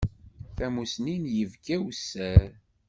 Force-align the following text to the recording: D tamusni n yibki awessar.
D 0.45 0.51
tamusni 0.57 1.15
n 1.23 1.25
yibki 1.35 1.75
awessar. 1.75 2.51